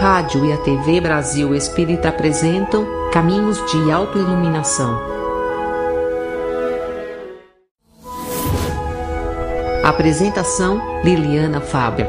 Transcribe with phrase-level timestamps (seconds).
[0.00, 4.98] rádio e a TV Brasil Espírita apresentam Caminhos de Autoiluminação.
[9.84, 12.06] Apresentação Liliana Faber.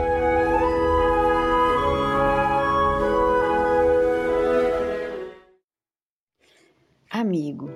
[7.09, 7.69] Amigo,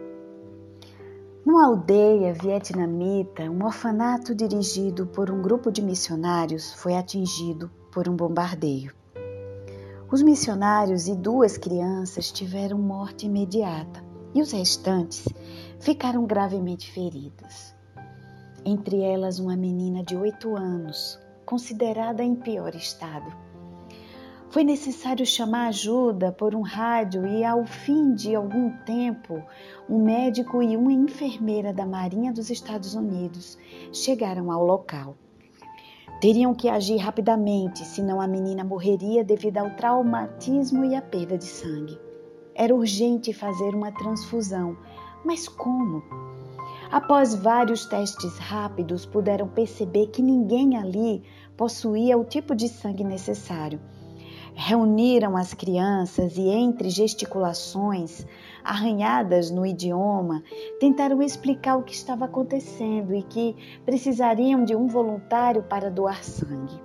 [1.45, 8.15] numa aldeia vietnamita, um orfanato dirigido por um grupo de missionários foi atingido por um
[8.15, 8.93] bombardeio.
[10.15, 14.01] Os missionários e duas crianças tiveram morte imediata
[14.33, 15.27] e os restantes
[15.77, 17.75] ficaram gravemente feridos.
[18.63, 23.29] Entre elas, uma menina de oito anos, considerada em pior estado.
[24.49, 29.43] Foi necessário chamar ajuda por um rádio e, ao fim de algum tempo,
[29.89, 33.57] um médico e uma enfermeira da Marinha dos Estados Unidos
[33.91, 35.17] chegaram ao local.
[36.21, 41.45] Teriam que agir rapidamente, senão a menina morreria devido ao traumatismo e à perda de
[41.45, 41.99] sangue.
[42.53, 44.77] Era urgente fazer uma transfusão,
[45.25, 46.03] mas como?
[46.91, 51.23] Após vários testes rápidos, puderam perceber que ninguém ali
[51.57, 53.79] possuía o tipo de sangue necessário
[54.55, 58.25] reuniram as crianças e, entre gesticulações,
[58.63, 60.41] arranhadas no idioma,
[60.79, 66.81] tentaram explicar o que estava acontecendo e que precisariam de um voluntário para doar sangue.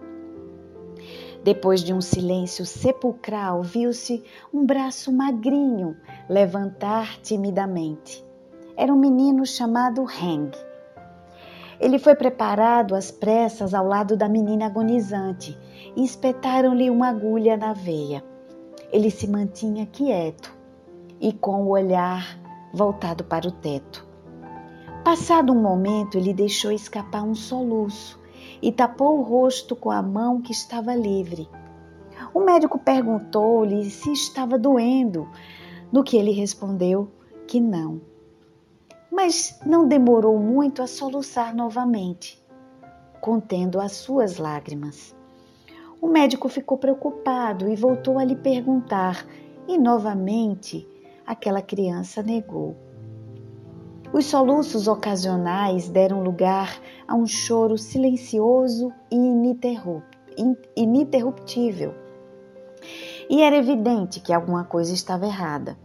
[1.43, 5.97] Depois de um silêncio sepulcral, viu-se um braço magrinho
[6.29, 8.23] levantar timidamente.
[8.77, 10.51] Era um menino chamado Heng.
[11.79, 15.57] Ele foi preparado às pressas ao lado da menina agonizante
[15.97, 18.25] e espetaram-lhe uma agulha na veia.
[18.93, 20.57] Ele se mantinha quieto
[21.21, 22.39] e com o olhar
[22.73, 24.07] voltado para o teto.
[25.05, 28.19] Passado um momento, ele deixou escapar um soluço
[28.63, 31.49] e tapou o rosto com a mão que estava livre.
[32.35, 35.29] O médico perguntou-lhe se estava doendo,
[35.91, 37.11] no que ele respondeu
[37.47, 38.01] que não
[39.11, 42.43] mas não demorou muito a soluçar novamente,
[43.21, 45.15] contendo as suas lágrimas.
[46.01, 49.27] O médico ficou preocupado e voltou a lhe perguntar,
[49.69, 50.89] e novamente
[51.27, 52.75] aquela criança negou.
[54.13, 59.17] Os soluços ocasionais deram lugar a um choro silencioso e
[60.77, 61.95] ininterruptível.
[63.29, 65.79] E era evidente que alguma coisa estava errada.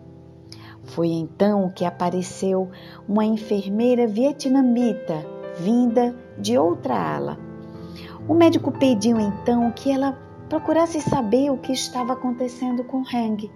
[0.81, 2.71] Foi então que apareceu
[3.07, 5.25] uma enfermeira vietnamita
[5.59, 7.44] vinda de outra ala.
[8.27, 10.17] O médico pediu então que ela
[10.49, 13.51] procurasse saber o que estava acontecendo com Hang.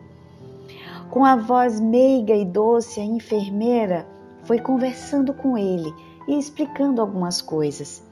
[1.09, 4.07] Com a voz meiga e doce, a enfermeira
[4.43, 5.91] foi conversando com ele
[6.27, 8.03] e explicando algumas coisas.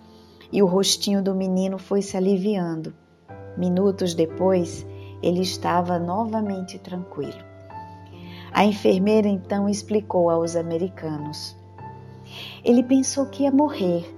[0.51, 2.91] E o rostinho do menino foi se aliviando.
[3.55, 4.83] Minutos depois,
[5.21, 7.45] ele estava novamente tranquilo.
[8.51, 11.55] A enfermeira então explicou aos americanos.
[12.63, 14.16] Ele pensou que ia morrer.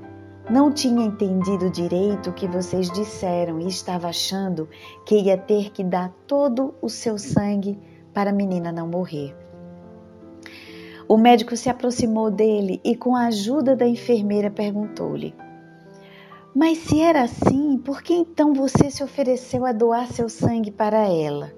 [0.50, 4.68] Não tinha entendido direito o que vocês disseram e estava achando
[5.06, 7.78] que ia ter que dar todo o seu sangue
[8.12, 9.36] para a menina não morrer.
[11.08, 15.36] O médico se aproximou dele e, com a ajuda da enfermeira, perguntou-lhe:
[16.56, 21.08] Mas se era assim, por que então você se ofereceu a doar seu sangue para
[21.08, 21.54] ela?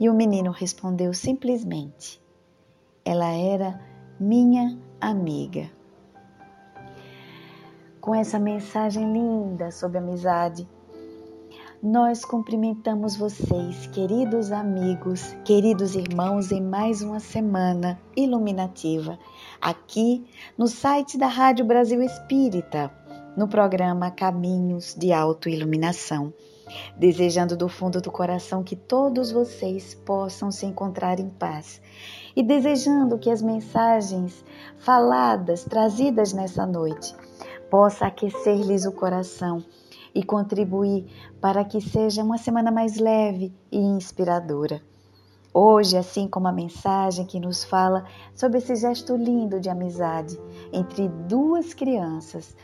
[0.00, 2.22] E o menino respondeu simplesmente:
[3.04, 3.78] Ela era
[4.18, 5.77] minha amiga.
[8.08, 10.66] Com essa mensagem linda sobre amizade,
[11.82, 19.18] nós cumprimentamos vocês, queridos amigos, queridos irmãos, em mais uma semana iluminativa,
[19.60, 20.24] aqui
[20.56, 22.90] no site da Rádio Brasil Espírita,
[23.36, 26.32] no programa Caminhos de Autoiluminação.
[26.96, 31.82] Desejando do fundo do coração que todos vocês possam se encontrar em paz.
[32.34, 34.42] E desejando que as mensagens
[34.78, 37.14] faladas, trazidas nessa noite,
[37.70, 39.64] possa aquecer-lhes o coração
[40.14, 41.06] e contribuir
[41.40, 44.82] para que seja uma semana mais leve e inspiradora.
[45.52, 48.04] Hoje, assim como a mensagem que nos fala
[48.34, 50.38] sobre esse gesto lindo de amizade
[50.72, 52.56] entre duas crianças,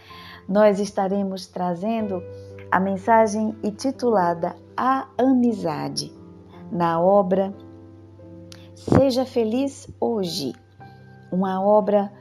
[0.49, 2.23] nós estaremos trazendo
[2.71, 6.13] a mensagem intitulada A Amizade,
[6.71, 7.55] na obra
[8.75, 10.53] Seja Feliz Hoje,
[11.33, 12.13] uma obra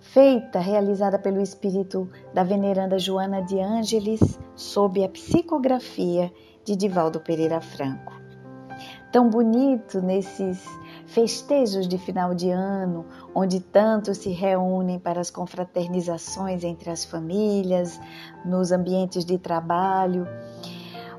[0.00, 6.32] feita, realizada pelo espírito da veneranda Joana de Ângeles, sob a psicografia
[6.64, 8.18] de Divaldo Pereira Franco.
[9.12, 10.64] Tão bonito nesses
[11.06, 13.04] festejos de final de ano,
[13.34, 18.00] onde tantos se reúnem para as confraternizações entre as famílias,
[18.44, 20.26] nos ambientes de trabalho,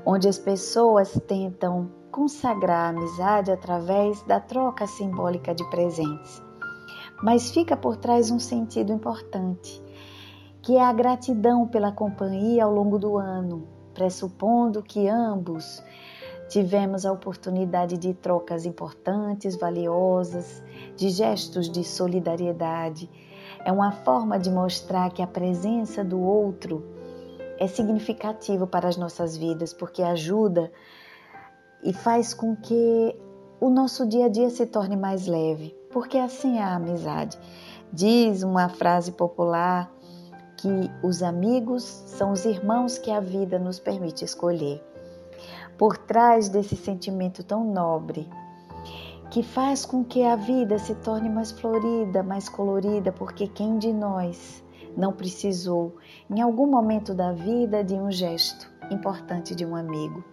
[0.04, 6.42] onde as pessoas tentam consagrar a amizade através da troca simbólica de presentes.
[7.22, 9.80] Mas fica por trás um sentido importante,
[10.60, 15.82] que é a gratidão pela companhia ao longo do ano, pressupondo que ambos
[16.48, 20.62] tivemos a oportunidade de trocas importantes, valiosas,
[20.96, 23.08] de gestos de solidariedade.
[23.64, 26.84] É uma forma de mostrar que a presença do outro
[27.58, 30.70] é significativo para as nossas vidas, porque ajuda
[31.82, 33.16] e faz com que
[33.60, 37.38] o nosso dia a dia se torne mais leve, porque assim é a amizade.
[37.92, 39.92] Diz uma frase popular
[40.56, 44.82] que os amigos são os irmãos que a vida nos permite escolher.
[45.76, 48.28] Por trás desse sentimento tão nobre,
[49.30, 53.92] que faz com que a vida se torne mais florida, mais colorida, porque quem de
[53.92, 54.62] nós
[54.96, 55.96] não precisou,
[56.30, 60.31] em algum momento da vida, de um gesto importante de um amigo?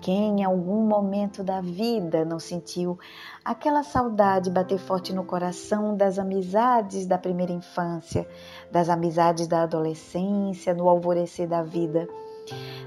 [0.00, 2.98] Quem em algum momento da vida não sentiu
[3.44, 8.26] aquela saudade bater forte no coração das amizades da primeira infância,
[8.70, 12.08] das amizades da adolescência, no alvorecer da vida?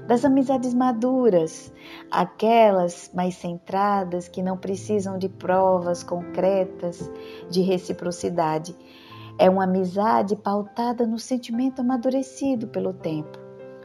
[0.06, 1.72] Das amizades maduras,
[2.10, 7.10] aquelas mais centradas que não precisam de provas concretas
[7.48, 8.74] de reciprocidade.
[9.38, 13.38] É uma amizade pautada no sentimento amadurecido pelo tempo,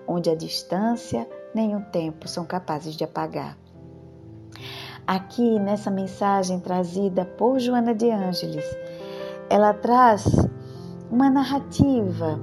[0.08, 1.28] onde a distância
[1.58, 3.58] nem o tempo são capazes de apagar.
[5.08, 8.64] Aqui nessa mensagem trazida por Joana de Ângeles,
[9.50, 10.24] ela traz
[11.10, 12.40] uma narrativa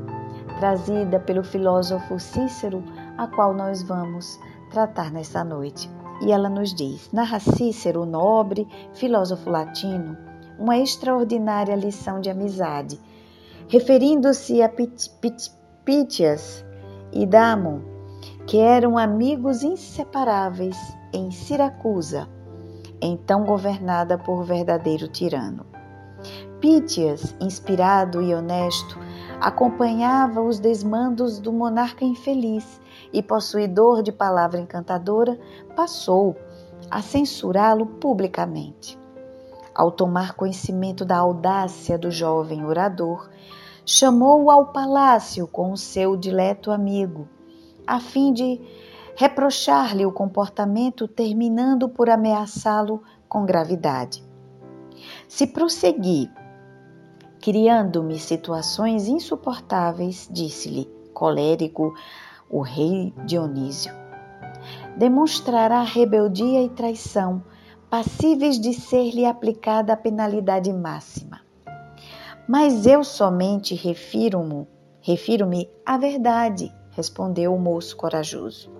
[0.58, 2.82] trazida pelo filósofo Cícero,
[3.16, 4.40] a qual nós vamos
[4.70, 5.88] tratar nessa noite.
[6.20, 10.16] E ela nos diz: narra Cícero, nobre filósofo latino,
[10.58, 12.98] uma extraordinária lição de amizade,
[13.68, 14.68] referindo-se a
[15.84, 16.64] Pitias
[17.12, 17.93] e Damon,
[18.46, 20.76] que eram amigos inseparáveis
[21.12, 22.28] em Siracusa,
[23.00, 25.64] então governada por verdadeiro tirano.
[26.60, 28.98] Pítias, inspirado e honesto,
[29.40, 32.80] acompanhava os desmandos do monarca infeliz
[33.12, 35.38] e, possuidor de palavra encantadora,
[35.74, 36.36] passou
[36.90, 38.98] a censurá-lo publicamente.
[39.74, 43.28] Ao tomar conhecimento da audácia do jovem orador,
[43.84, 47.28] chamou-o ao palácio com o seu dileto amigo
[47.86, 48.60] a fim de
[49.16, 54.24] reprochar-lhe o comportamento, terminando por ameaçá-lo com gravidade.
[55.28, 56.30] Se prosseguir
[57.44, 61.92] criando-me situações insuportáveis, disse-lhe, colérico,
[62.48, 63.92] o rei Dionísio.
[64.96, 67.44] Demonstrará rebeldia e traição,
[67.90, 71.42] passíveis de ser-lhe aplicada a penalidade máxima.
[72.48, 74.66] Mas eu somente refiro-me
[75.02, 78.70] refiro-me à verdade respondeu o moço corajoso.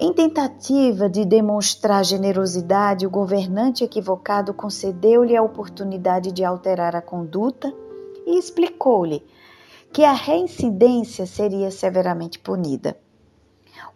[0.00, 7.74] Em tentativa de demonstrar generosidade, o governante equivocado concedeu-lhe a oportunidade de alterar a conduta
[8.24, 9.26] e explicou-lhe
[9.92, 12.96] que a reincidência seria severamente punida.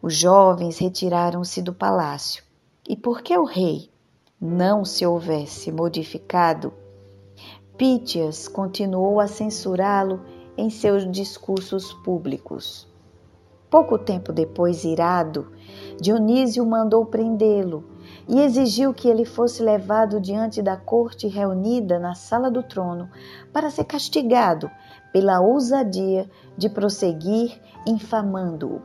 [0.00, 2.42] Os jovens retiraram-se do palácio
[2.88, 3.88] e, porque o rei
[4.40, 6.72] não se houvesse modificado,
[7.76, 10.20] Pítias continuou a censurá-lo
[10.56, 12.88] em seus discursos públicos.
[13.70, 15.50] Pouco tempo depois, irado,
[15.98, 17.84] Dionísio mandou prendê-lo
[18.28, 23.08] e exigiu que ele fosse levado diante da corte reunida na sala do trono
[23.50, 24.70] para ser castigado
[25.10, 28.82] pela ousadia de prosseguir infamando-o.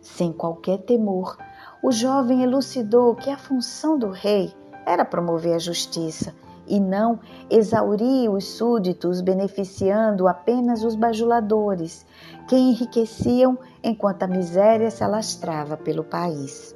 [0.00, 1.36] Sem qualquer temor,
[1.82, 4.54] o jovem elucidou que a função do rei
[4.86, 6.34] era promover a justiça
[6.72, 12.06] e não exaurir os súditos, beneficiando apenas os bajuladores,
[12.48, 16.74] que enriqueciam enquanto a miséria se alastrava pelo país.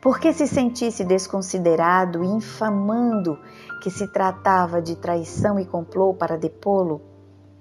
[0.00, 3.36] Porque se sentisse desconsiderado infamando
[3.82, 7.02] que se tratava de traição e complô para depô-lo,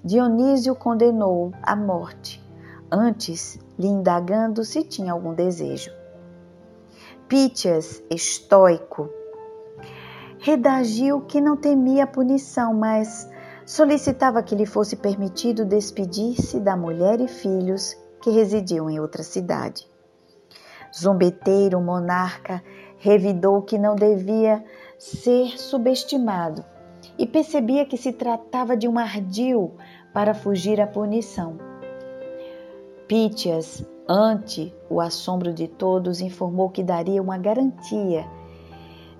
[0.05, 2.39] Dionísio condenou à morte,
[2.91, 5.89] antes lhe indagando se tinha algum desejo.
[7.27, 9.09] Pítias, estoico,
[10.43, 13.31] redagiu que não temia a punição, mas
[13.65, 19.87] solicitava que lhe fosse permitido despedir-se da mulher e filhos que residiam em outra cidade.
[20.93, 22.61] Zombeteiro monarca
[22.97, 24.61] revidou que não devia
[24.99, 26.65] ser subestimado
[27.17, 29.71] e percebia que se tratava de um ardil
[30.13, 31.57] para fugir à punição.
[33.07, 38.25] Pítias, ante o assombro de todos, informou que daria uma garantia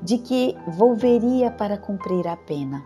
[0.04, 2.86] de que volveria para cumprir a pena.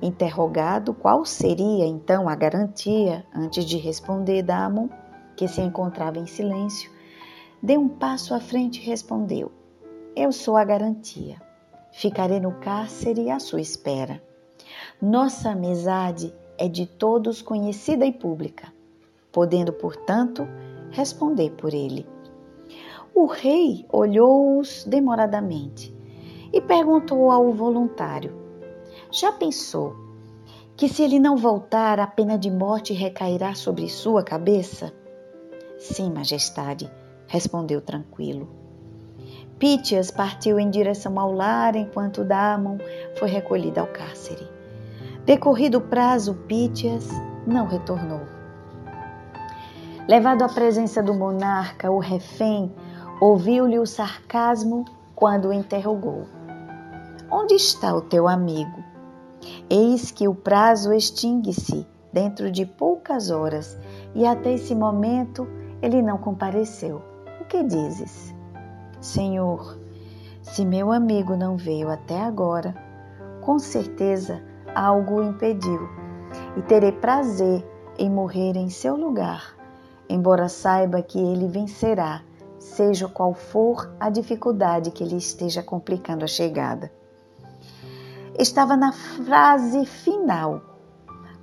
[0.00, 4.88] Interrogado qual seria então a garantia, antes de responder Damon,
[5.36, 6.90] que se encontrava em silêncio,
[7.62, 9.52] deu um passo à frente e respondeu:
[10.16, 11.36] Eu sou a garantia.
[11.92, 14.22] Ficarei no cárcere à sua espera.
[15.02, 18.72] Nossa amizade é de todos conhecida e pública,
[19.30, 20.48] podendo, portanto,
[20.90, 22.06] responder por ele.
[23.14, 25.99] O rei olhou-os demoradamente
[26.52, 28.32] e perguntou ao voluntário:
[29.10, 29.94] Já pensou
[30.76, 34.92] que se ele não voltar, a pena de morte recairá sobre sua cabeça?
[35.78, 36.90] Sim, majestade,
[37.26, 38.48] respondeu tranquilo.
[39.58, 42.78] Pítias partiu em direção ao lar enquanto Damon
[43.18, 44.48] foi recolhido ao cárcere.
[45.26, 47.08] Decorrido o prazo, Pítias
[47.46, 48.22] não retornou.
[50.08, 52.74] Levado à presença do monarca, o refém
[53.20, 56.26] ouviu-lhe o sarcasmo quando o interrogou:
[57.32, 58.82] Onde está o teu amigo?
[59.70, 63.78] Eis que o prazo extingue-se dentro de poucas horas
[64.16, 65.46] e até esse momento
[65.80, 67.00] ele não compareceu.
[67.40, 68.34] O que dizes?
[69.00, 69.78] Senhor,
[70.42, 72.74] se meu amigo não veio até agora,
[73.40, 74.42] com certeza
[74.74, 75.88] algo o impediu
[76.56, 77.64] e terei prazer
[77.96, 79.54] em morrer em seu lugar,
[80.08, 82.22] embora saiba que ele vencerá,
[82.58, 86.90] seja qual for a dificuldade que lhe esteja complicando a chegada.
[88.38, 90.62] Estava na frase final,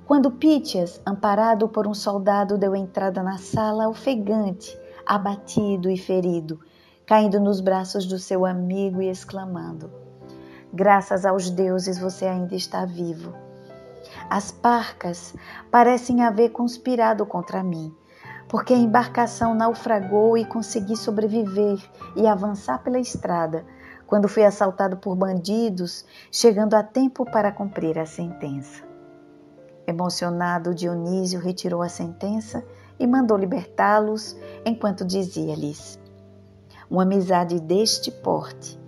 [0.06, 4.76] quando Pítias, amparado por um soldado, deu entrada na sala ofegante,
[5.06, 6.58] abatido e ferido,
[7.04, 9.90] caindo nos braços do seu amigo e exclamando:
[10.72, 13.34] Graças aos deuses você ainda está vivo.
[14.30, 15.34] As parcas
[15.70, 17.94] parecem haver conspirado contra mim,
[18.48, 21.78] porque a embarcação naufragou e consegui sobreviver
[22.16, 23.64] e avançar pela estrada
[24.08, 28.82] quando fui assaltado por bandidos, chegando a tempo para cumprir a sentença.
[29.86, 32.64] Emocionado, Dionísio retirou a sentença
[32.98, 34.34] e mandou libertá-los,
[34.64, 36.00] enquanto dizia-lhes:
[36.90, 38.80] Uma amizade deste porte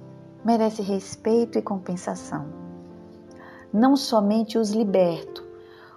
[0.43, 2.47] merece respeito e compensação.
[3.71, 5.47] Não somente os liberto,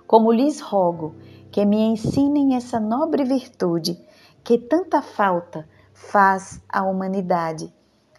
[0.06, 1.16] como lhes rogo
[1.50, 3.98] que me ensinem essa nobre virtude
[4.44, 7.74] que tanta falta faz à humanidade,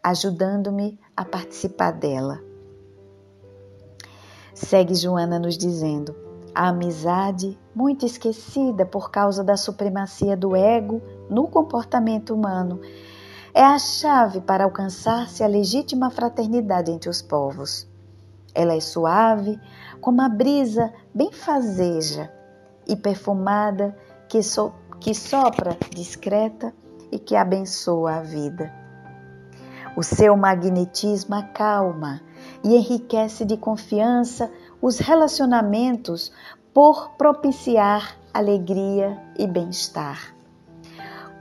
[0.04, 2.38] ajudando-me a participar dela.
[4.52, 6.14] Segue Joana nos dizendo:
[6.54, 12.80] a amizade, muito esquecida por causa da supremacia do ego no comportamento humano,
[13.54, 17.88] é a chave para alcançar-se a legítima fraternidade entre os povos.
[18.54, 19.58] Ela é suave,
[20.00, 22.30] como a brisa benfazeja
[22.86, 23.96] e perfumada
[24.28, 26.74] que, so, que sopra discreta
[27.10, 28.83] e que abençoa a vida.
[29.96, 32.20] O seu magnetismo acalma
[32.64, 34.50] e enriquece de confiança
[34.82, 36.32] os relacionamentos
[36.72, 40.34] por propiciar alegria e bem-estar.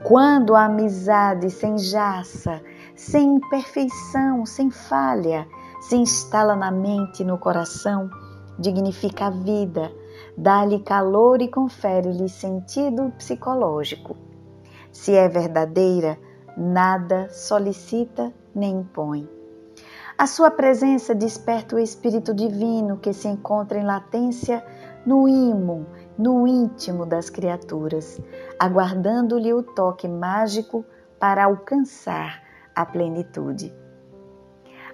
[0.04, 2.62] Quando a amizade sem jaça,
[2.94, 5.48] sem imperfeição, sem falha,
[5.80, 8.08] se instala na mente e no coração,
[8.56, 9.90] dignifica a vida,
[10.38, 14.16] dá-lhe calor e confere-lhe sentido psicológico.
[14.92, 16.16] Se é verdadeira,
[16.56, 19.28] nada solicita nem impõe.
[20.16, 24.64] A sua presença desperta o espírito divino que se encontra em latência
[25.04, 28.20] no imo no íntimo das criaturas,
[28.58, 30.84] aguardando-lhe o toque mágico
[31.18, 32.42] para alcançar
[32.74, 33.74] a plenitude.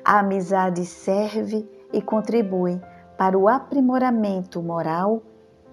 [0.05, 2.81] A amizade serve e contribui
[3.19, 5.23] para o aprimoramento moral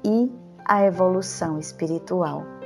[0.04, 0.30] e
[0.66, 2.57] a evolução espiritual.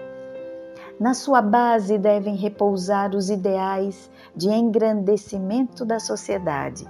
[1.01, 6.87] Na sua base devem repousar os ideais de engrandecimento da sociedade.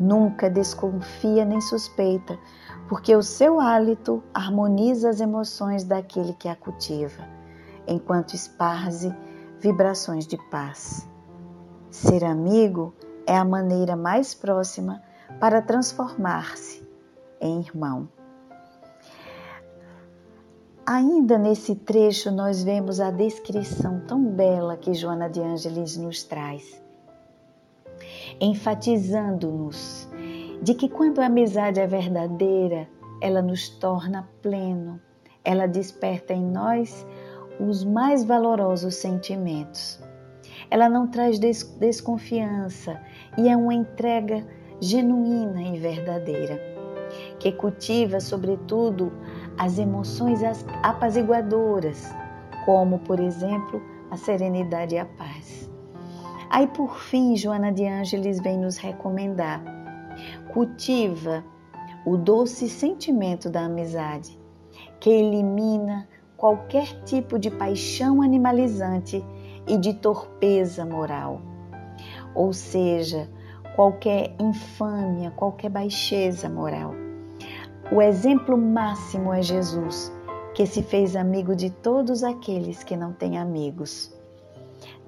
[0.00, 2.36] Nunca desconfia nem suspeita
[2.88, 7.22] porque o seu hálito harmoniza as emoções daquele que a cultiva,
[7.86, 9.14] enquanto esparze
[9.60, 11.08] vibrações de paz.
[11.92, 12.92] Ser amigo
[13.24, 15.00] é a maneira mais próxima
[15.38, 16.84] para transformar-se
[17.40, 18.08] em irmão.
[20.84, 26.82] Ainda nesse trecho, nós vemos a descrição tão bela que Joana de Ângeles nos traz,
[28.40, 30.08] enfatizando-nos
[30.60, 32.88] de que quando a amizade é verdadeira,
[33.20, 35.00] ela nos torna pleno,
[35.44, 37.06] ela desperta em nós
[37.60, 40.00] os mais valorosos sentimentos.
[40.68, 43.00] Ela não traz des desconfiança
[43.38, 44.44] e é uma entrega
[44.80, 46.60] genuína e verdadeira,
[47.38, 49.12] que cultiva, sobretudo,
[49.58, 50.40] as emoções
[50.82, 52.14] apaziguadoras,
[52.64, 55.70] como, por exemplo, a serenidade e a paz.
[56.50, 59.62] Aí, por fim, Joana de Ângeles vem nos recomendar
[60.52, 61.42] cultiva
[62.04, 64.38] o doce sentimento da amizade,
[65.00, 69.24] que elimina qualquer tipo de paixão animalizante
[69.66, 71.40] e de torpeza moral.
[72.34, 73.30] Ou seja,
[73.76, 76.92] qualquer infâmia, qualquer baixeza moral.
[77.94, 80.10] O exemplo máximo é Jesus,
[80.54, 84.10] que se fez amigo de todos aqueles que não têm amigos.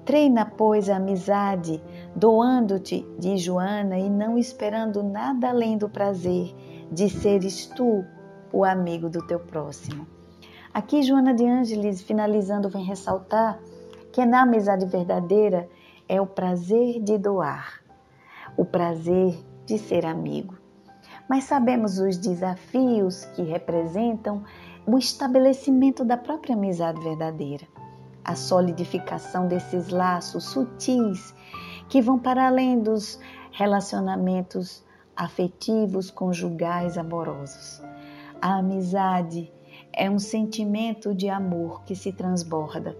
[0.05, 1.81] Treina, pois, a amizade,
[2.15, 6.53] doando-te de Joana e não esperando nada além do prazer
[6.91, 8.05] de seres tu
[8.53, 10.05] o amigo do teu próximo.
[10.71, 13.59] Aqui, Joana de Ângeles, finalizando, vem ressaltar
[14.11, 15.67] que na amizade verdadeira
[16.07, 17.81] é o prazer de doar,
[18.55, 20.64] o prazer de ser amigo.
[21.29, 24.43] Mas sabemos os desafios que representam
[24.85, 27.65] o estabelecimento da própria amizade verdadeira
[28.25, 31.33] a solidificação desses laços sutis
[31.87, 33.19] que vão para além dos
[33.51, 34.83] relacionamentos
[35.15, 37.81] afetivos, conjugais, amorosos.
[38.41, 39.53] A amizade
[39.93, 42.97] é um sentimento de amor que se transborda.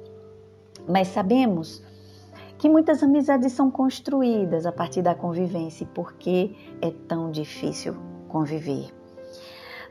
[0.88, 1.84] Mas sabemos
[2.60, 8.15] que muitas amizades são construídas a partir da convivência e por que é tão difícil
[8.36, 8.94] conviver.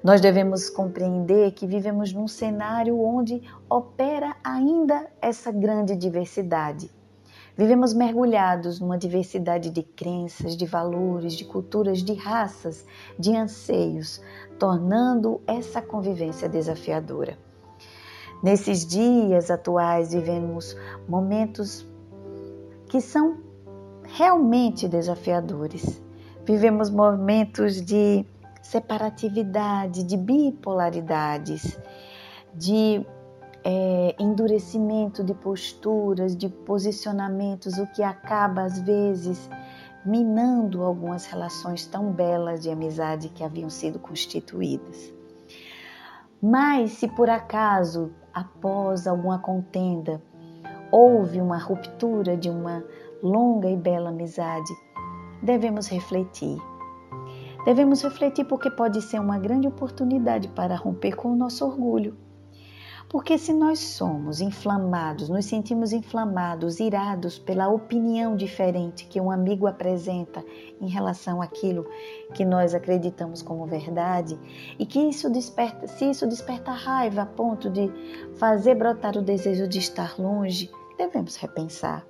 [0.03, 6.91] Nós devemos compreender que vivemos num cenário onde opera ainda essa grande diversidade.
[7.57, 12.85] Vivemos mergulhados numa diversidade de crenças, de valores, de culturas, de raças,
[13.19, 14.21] de anseios,
[14.59, 17.39] tornando essa convivência desafiadora.
[18.43, 20.77] Nesses dias atuais, vivemos
[21.09, 21.87] momentos
[22.91, 23.39] que são
[24.03, 26.03] realmente desafiadores.
[26.45, 28.27] Vivemos momentos de
[28.65, 31.79] separatividade, de bipolaridades,
[32.55, 33.07] de
[33.63, 39.51] é, endurecimento de posturas, de posicionamentos, o que acaba às vezes
[40.05, 45.13] minando algumas relações tão belas de amizade que haviam sido constituídas.
[46.43, 50.23] Mas se por acaso, após alguma contenda,
[50.91, 52.83] houve uma ruptura de uma
[53.23, 54.73] longa e bela amizade,
[55.43, 56.59] devemos refletir
[57.65, 62.15] Devemos refletir porque pode ser uma grande oportunidade para romper com o nosso orgulho.
[63.09, 69.67] Porque se nós somos inflamados, nos sentimos inflamados, irados pela opinião diferente que um amigo
[69.67, 70.45] apresenta
[70.79, 71.87] em relação àquilo
[72.35, 74.39] que nós acreditamos como verdade,
[74.79, 77.91] e que isso desperta, se isso desperta raiva a ponto de
[78.37, 82.05] fazer brotar o desejo de estar longe, devemos repensar.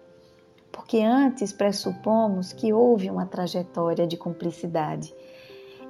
[0.72, 5.14] Porque antes pressupomos que houve uma trajetória de cumplicidade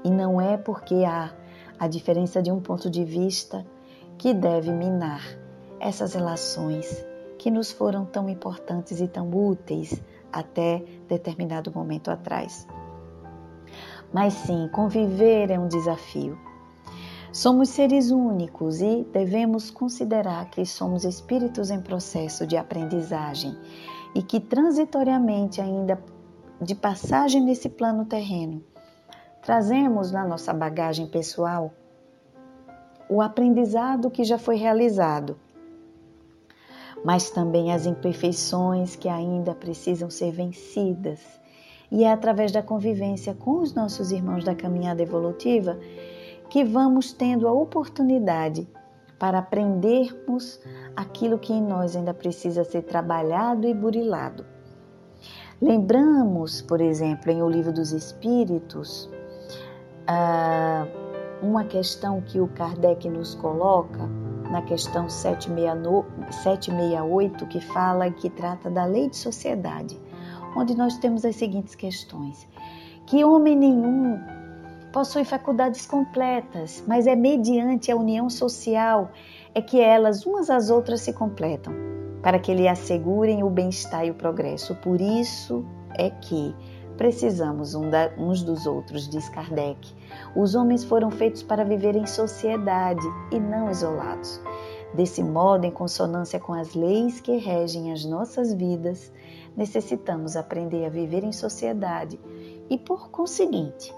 [0.05, 1.33] e não é porque há
[1.79, 3.67] a diferença de um ponto de vista
[4.19, 5.23] que deve minar
[5.81, 7.05] essas relações
[7.39, 10.01] que nos foram tão importantes e tão úteis
[10.33, 12.67] até determinado momento atrás.
[14.13, 16.39] Mas sim, conviver é um desafio.
[17.33, 23.59] Somos seres únicos e devemos considerar que somos espíritos em processo de aprendizagem
[24.15, 26.01] e que transitoriamente ainda
[26.61, 28.63] de passagem nesse plano terreno
[29.45, 31.71] trazemos na nossa bagagem pessoal
[33.11, 35.37] o aprendizado que já foi realizado,
[37.05, 41.21] mas também as imperfeições que ainda precisam ser vencidas.
[41.93, 45.79] E é através da convivência com os nossos irmãos da caminhada evolutiva
[46.49, 48.67] que vamos tendo a oportunidade
[49.19, 50.59] para aprendermos
[50.97, 54.47] aquilo que em nós ainda precisa ser trabalhado e burilado.
[55.61, 59.09] Lembramos, por exemplo, em O Livro dos Espíritos,
[60.07, 60.87] ah,
[61.43, 64.07] uma questão que o Kardec nos coloca
[64.51, 69.97] na questão 768, que fala que trata da lei de sociedade,
[70.57, 72.47] onde nós temos as seguintes questões:
[73.07, 74.21] que homem nenhum
[74.93, 79.11] possui faculdades completas, mas é mediante a união social
[79.53, 81.75] é que elas umas às outras se completam,
[82.23, 84.77] para que lhe assegurem o bem-estar e o progresso.
[84.77, 85.65] Por isso
[85.99, 86.55] é que
[86.97, 89.93] Precisamos uns dos outros, diz Kardec.
[90.37, 94.41] Os homens foram feitos para viver em sociedade e não isolados.
[94.95, 99.13] Desse modo, em consonância com as leis que regem as nossas vidas,
[99.57, 102.21] necessitamos aprender a viver em sociedade
[102.71, 103.93] e, por conseguinte,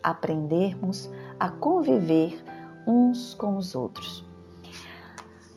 [0.00, 2.40] aprendermos a conviver
[2.86, 4.24] uns com os outros.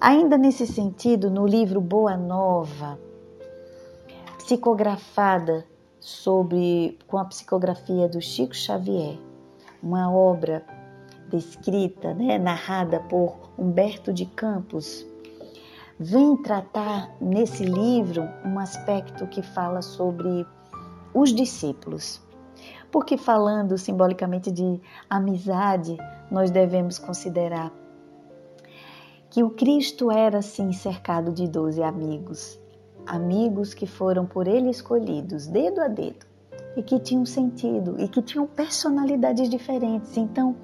[0.02, 2.99] Ainda nesse sentido, no livro Boa Nova,
[4.39, 5.65] psicografada
[5.99, 9.17] sobre com a psicografia do Chico Xavier,
[9.81, 10.63] uma obra
[11.29, 15.05] descrita, né, narrada por Humberto de Campos,
[15.99, 20.45] vem tratar nesse livro um aspecto que fala sobre
[21.13, 22.21] os discípulos.
[22.91, 25.97] Porque falando simbolicamente de amizade,
[26.31, 27.71] nós devemos considerar
[29.29, 32.59] que o Cristo era sim cercado de doze amigos,
[33.10, 36.26] amigos que foram por ele escolhidos, dedo a dedo,
[36.78, 40.15] e que tinham sentido e que tinham personalidades diferentes.
[40.15, 40.56] Então,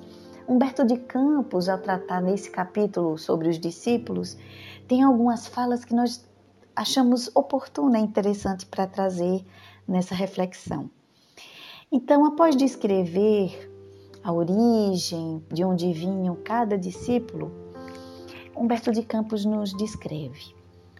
[0.48, 4.38] Humberto de Campos, ao tratar nesse capítulo sobre os discípulos,
[4.88, 6.24] tem algumas falas que nós
[6.76, 9.44] achamos oportuna e interessante para trazer
[9.88, 10.90] nessa reflexão.
[11.92, 13.72] Então, após descrever
[14.24, 17.52] a origem, de onde vinham cada discípulo,
[18.56, 20.54] Humberto de Campos nos descreve.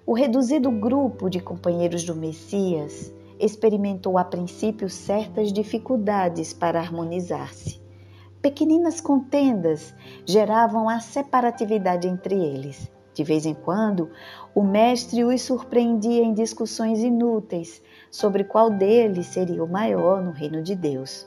[0.08, 7.82] O reduzido grupo de companheiros do Messias experimentou a princípio certas dificuldades para harmonizar-se.
[8.40, 12.88] Pequeninas contendas geravam a separatividade entre eles.
[13.16, 14.12] De vez em quando,
[14.54, 20.62] o mestre os surpreendia em discussões inúteis sobre qual deles seria o maior no reino
[20.62, 21.26] de Deus.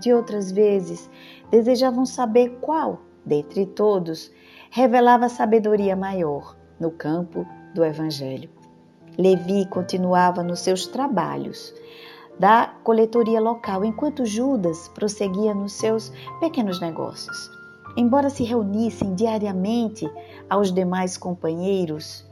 [0.00, 1.08] De outras vezes,
[1.48, 4.32] desejavam saber qual, dentre todos,
[4.68, 8.50] revelava sabedoria maior no campo do Evangelho.
[9.18, 11.74] Levi continuava nos seus trabalhos
[12.38, 17.50] da coletoria local, enquanto Judas prosseguia nos seus pequenos negócios.
[17.96, 20.06] Embora se reunissem diariamente
[20.50, 22.26] aos demais companheiros,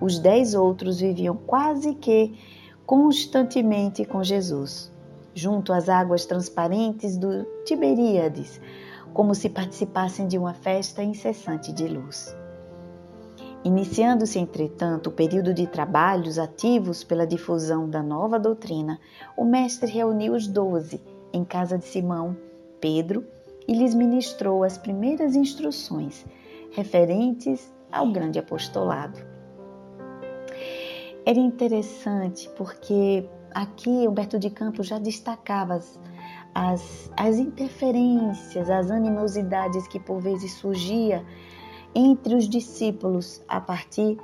[0.00, 2.38] os dez outros viviam quase que
[2.84, 4.92] constantemente com Jesus,
[5.34, 8.60] junto às águas transparentes do Tiberíades,
[9.14, 12.36] como se participassem de uma festa incessante de luz.
[13.66, 19.00] Iniciando-se, entretanto, o período de trabalhos ativos pela difusão da nova doutrina,
[19.36, 21.02] o Mestre reuniu os doze
[21.32, 22.36] em casa de Simão,
[22.80, 23.26] Pedro
[23.66, 26.24] e lhes ministrou as primeiras instruções
[26.70, 29.18] referentes ao grande apostolado.
[31.24, 35.98] Era interessante porque aqui Humberto de Campos já destacava as,
[36.54, 41.26] as, as interferências, as animosidades que por vezes surgia
[41.98, 44.18] entre os discípulos a partir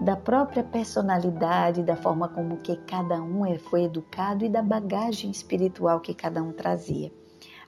[0.00, 5.98] da própria personalidade, da forma como que cada um foi educado e da bagagem espiritual
[5.98, 7.10] que cada um trazia.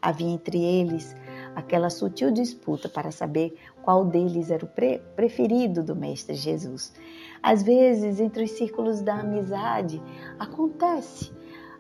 [0.01, 1.17] Havia entre eles
[1.57, 6.95] aquela sutil disputa para saber qual deles era o pre preferido do Mestre Jesus.
[7.43, 10.01] Às vezes, entre os círculos da amizade,
[10.39, 11.33] acontece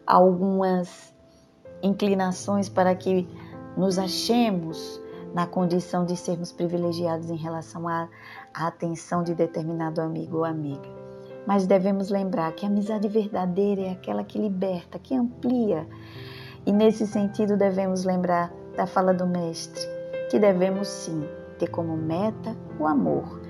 [0.04, 1.14] algumas
[1.80, 3.28] inclinações para que
[3.76, 4.99] nos achemos
[5.34, 8.08] na condição de sermos privilegiados em relação à,
[8.54, 10.88] atenção de determinado amigo ou amiga.
[11.46, 15.86] Mas devemos lembrar que a amizade verdadeira é aquela que liberta, que amplia,
[16.66, 19.82] e nesse sentido, devemos lembrar da fala do Mestre,
[20.30, 21.26] que devemos sim
[21.58, 23.40] ter como meta o amor.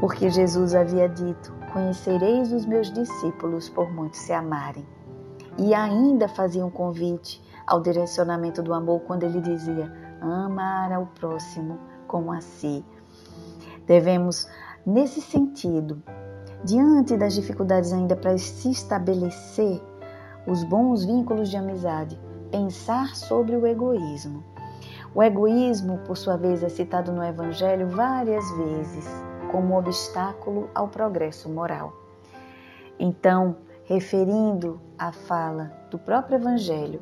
[0.00, 4.86] Porque Jesus havia dito: Conhecereis os meus discípulos por muito se amarem.
[5.58, 11.78] E ainda fazia um convite ao direcionamento do amor quando ele dizia: Amar ao próximo
[12.06, 12.84] como a si.
[13.86, 14.48] Devemos,
[14.84, 16.02] nesse sentido,
[16.64, 19.80] diante das dificuldades ainda para se estabelecer
[20.46, 22.18] os bons vínculos de amizade,
[22.50, 24.42] pensar sobre o egoísmo.
[25.14, 29.06] O egoísmo, por sua vez, é citado no Evangelho várias vezes
[29.50, 31.92] como obstáculo ao progresso moral.
[32.98, 37.00] Então, referindo à fala do próprio Evangelho,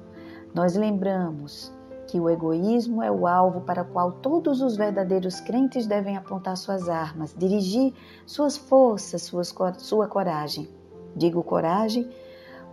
[0.54, 1.75] nós lembramos
[2.06, 6.56] que o egoísmo é o alvo para o qual todos os verdadeiros crentes devem apontar
[6.56, 7.92] suas armas, dirigir
[8.24, 10.68] suas forças, suas, sua coragem.
[11.14, 12.08] Digo coragem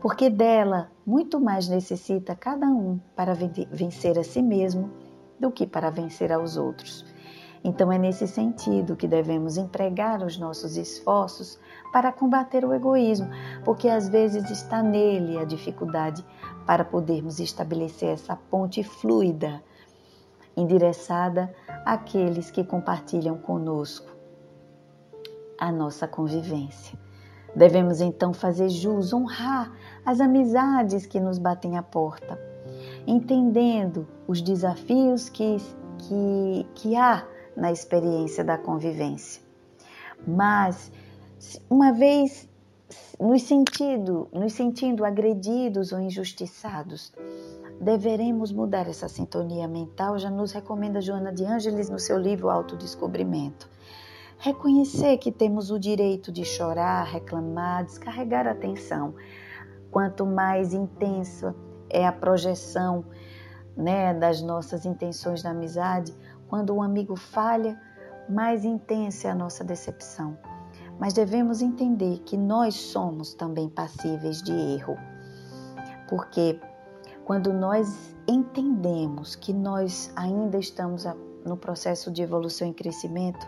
[0.04, 4.92] porque dela muito mais necessita cada um para vencer a si mesmo
[5.40, 7.06] do que para vencer aos outros.
[7.64, 11.58] Então é nesse sentido que devemos empregar os nossos esforços
[11.94, 13.30] para combater o egoísmo,
[13.64, 16.26] porque às vezes está nele a dificuldade
[16.66, 19.64] para podermos estabelecer essa ponte fluida,
[20.56, 21.54] endereçada
[21.86, 24.10] àqueles que compartilham conosco
[25.60, 26.98] a nossa convivência.
[27.56, 29.72] Devemos então fazer jus, honrar
[30.06, 32.40] as amizades que nos batem à porta,
[33.06, 35.58] entendendo os desafios que,
[36.00, 39.42] que, que há na experiência da convivência.
[40.26, 40.92] Mas,
[41.70, 42.50] uma vez
[43.20, 47.14] nos sentindo, nos sentindo agredidos ou injustiçados,
[47.80, 53.70] deveremos mudar essa sintonia mental, já nos recomenda Joana de Ângeles no seu livro Autodescobrimento.
[54.38, 59.16] Reconhecer que temos o direito de chorar, reclamar, descarregar a tensão.
[59.90, 61.56] Quanto mais intensa
[61.90, 63.06] é a projeção
[63.76, 66.14] né, das nossas intenções da amizade,
[66.48, 67.80] quando um amigo falha,
[68.28, 70.38] mais intensa é a nossa decepção.
[71.00, 74.98] Mas devemos entender que nós somos também passíveis de erro.
[76.10, 76.60] Porque
[77.26, 81.06] quando nós entendemos que nós ainda estamos
[81.46, 83.46] no processo de evolução e crescimento,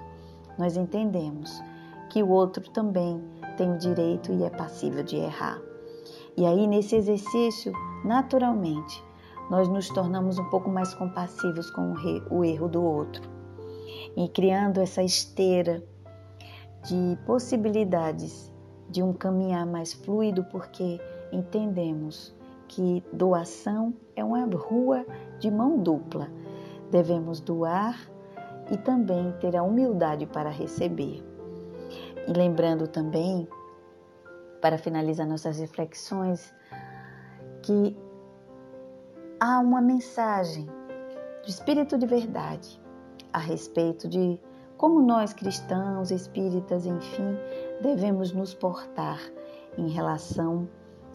[0.58, 1.62] nós entendemos
[2.10, 3.22] que o outro também
[3.58, 5.62] tem o direito e é passível de errar.
[6.38, 7.72] E aí, nesse exercício,
[8.04, 9.04] naturalmente,
[9.50, 11.94] nós nos tornamos um pouco mais compassivos com
[12.30, 13.30] o erro do outro
[14.18, 15.84] e criando essa esteira
[16.86, 18.52] de possibilidades
[18.90, 21.00] de um caminhar mais fluido, porque
[21.32, 22.36] entendemos
[22.68, 25.06] que doação é uma rua
[25.40, 26.30] de mão dupla.
[26.92, 28.00] Devemos doar
[28.72, 31.24] e também ter a humildade para receber.
[32.28, 33.48] E lembrando também,
[34.62, 36.54] para finalizar nossas reflexões,
[37.62, 37.96] que
[39.40, 40.66] há uma mensagem
[41.44, 42.82] do Espírito de Verdade
[43.32, 44.40] a respeito de
[44.78, 47.38] como nós cristãos, espíritas, enfim,
[47.82, 49.20] devemos nos portar
[49.78, 50.68] em relação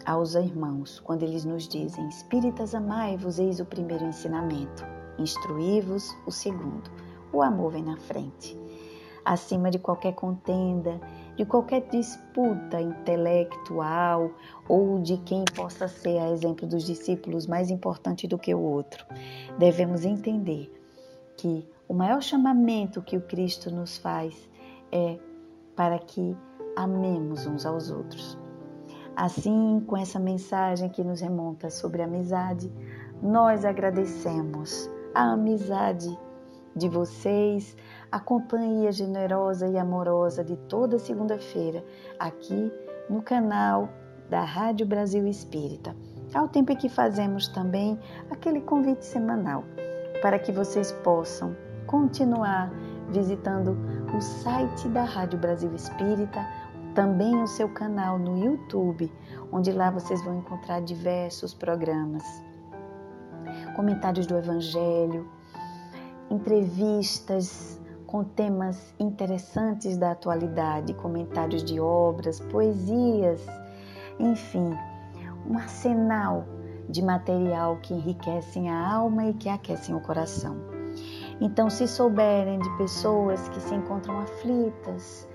[0.05, 4.85] aos irmãos, quando eles nos dizem: Espíritas, amai-vos, eis o primeiro ensinamento,
[5.19, 6.91] instruí-vos o segundo.
[7.33, 8.59] O amor vem na frente.
[9.25, 10.99] Acima de qualquer contenda,
[11.37, 14.31] de qualquer disputa intelectual
[14.67, 19.05] ou de quem possa ser, a exemplo dos discípulos, mais importante do que o outro,
[19.59, 20.73] devemos entender
[21.37, 24.49] que o maior chamamento que o Cristo nos faz
[24.93, 25.19] é
[25.75, 26.37] para que
[26.77, 28.39] amemos uns aos outros.
[29.17, 32.73] Assim, com essa mensagem que nos remonta sobre a amizade,
[33.21, 36.17] nós agradecemos a amizade
[36.77, 37.77] de vocês,
[38.13, 41.85] a companhia generosa e amorosa de toda segunda-feira
[42.21, 42.73] aqui
[43.09, 43.89] no canal
[44.29, 45.97] da Rádio Brasil Espírita.
[46.33, 47.99] Ao tempo em que fazemos também
[48.31, 49.65] aquele convite semanal
[50.23, 51.57] para que vocês possam
[51.91, 52.71] continuar
[53.11, 53.77] visitando
[54.17, 56.47] o site da Rádio Brasil Espírita,
[56.95, 59.13] também o seu canal no YouTube,
[59.51, 62.23] onde lá vocês vão encontrar diversos programas,
[63.75, 65.29] comentários do Evangelho,
[66.31, 73.45] entrevistas com temas interessantes da atualidade, comentários de obras, poesias,
[74.17, 74.77] enfim,
[75.45, 76.45] um arsenal
[76.89, 80.70] de material que enriquecem a alma e que aquecem o coração.
[81.41, 85.27] Então, se souberem de pessoas que se encontram aflitas,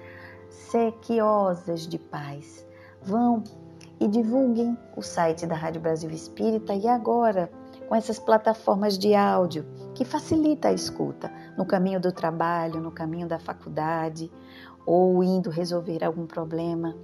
[0.49, 2.65] sequiosas de paz,
[3.01, 3.43] vão
[3.99, 7.49] e divulguem o site da Rádio Brasil Espírita e agora
[7.87, 13.27] com essas plataformas de áudio que facilita a escuta no caminho do trabalho, no caminho
[13.27, 14.31] da faculdade
[14.85, 16.95] ou indo resolver algum problema.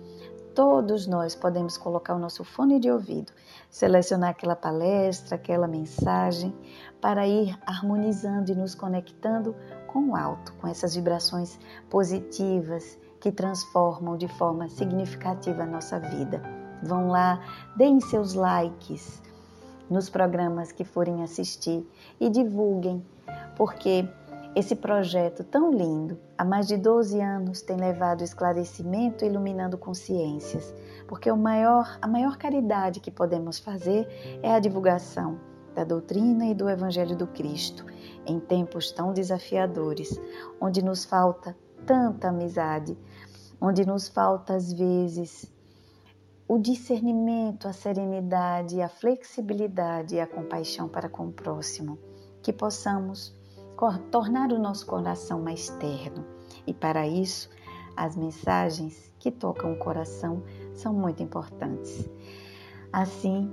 [0.53, 3.31] Todos nós podemos colocar o nosso fone de ouvido,
[3.69, 6.53] selecionar aquela palestra, aquela mensagem,
[6.99, 9.55] para ir harmonizando e nos conectando
[9.87, 11.57] com o alto, com essas vibrações
[11.89, 16.41] positivas que transformam de forma significativa a nossa vida.
[16.83, 17.39] Vão lá,
[17.77, 19.21] deem seus likes,
[19.89, 21.87] nos programas que forem assistir
[22.19, 23.05] e divulguem,
[23.55, 24.07] porque
[24.53, 30.75] esse projeto tão lindo, há mais de 12 anos, tem levado esclarecimento iluminando consciências,
[31.07, 34.07] porque maior, a maior caridade que podemos fazer
[34.43, 35.39] é a divulgação
[35.73, 37.85] da doutrina e do Evangelho do Cristo,
[38.25, 40.19] em tempos tão desafiadores,
[40.59, 42.97] onde nos falta tanta amizade,
[43.59, 45.49] onde nos falta às vezes
[46.45, 51.97] o discernimento, a serenidade, a flexibilidade e a compaixão para com o próximo,
[52.41, 53.33] que possamos
[54.09, 56.25] tornar o nosso coração mais terno.
[56.67, 57.49] E para isso,
[57.95, 62.09] as mensagens que tocam o coração são muito importantes.
[62.93, 63.51] Assim,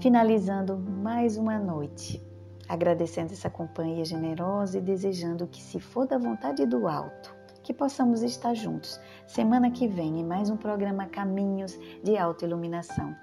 [0.00, 2.22] finalizando mais uma noite,
[2.68, 8.22] agradecendo essa companhia generosa e desejando que, se for da vontade do alto, que possamos
[8.22, 13.14] estar juntos semana que vem em mais um programa Caminhos de Alta Iluminação.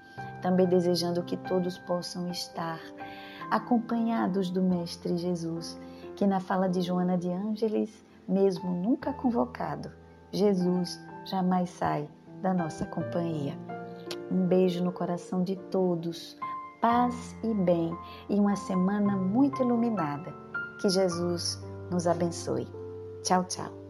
[0.42, 2.80] Também desejando que todos possam estar
[3.50, 5.80] acompanhados do Mestre Jesus,
[6.16, 9.92] que na fala de Joana de Ângeles, mesmo nunca convocado,
[10.32, 12.10] Jesus jamais sai
[12.42, 13.58] da nossa companhia.
[14.32, 16.38] Um beijo no coração de todos,
[16.82, 17.96] paz e bem
[18.30, 20.34] e uma semana muito iluminada.
[20.82, 22.68] Que Jesus nos abençoe.
[23.24, 23.85] Tchau, tchau.